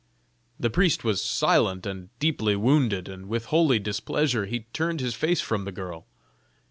The 0.59 0.71
priest 0.71 1.03
was 1.03 1.21
silent 1.21 1.85
and 1.85 2.09
deeply 2.17 2.55
wounded, 2.55 3.07
and 3.07 3.27
with 3.29 3.45
holy 3.45 3.77
displeasure 3.77 4.47
he 4.47 4.61
turned 4.73 4.99
his 4.99 5.13
face 5.13 5.41
from 5.41 5.63
the 5.63 5.71
girl. 5.71 6.07